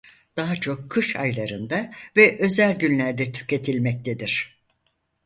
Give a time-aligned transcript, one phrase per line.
[0.37, 4.57] Daha çok kış aylarında ve özel günlerde tüketilmektedir.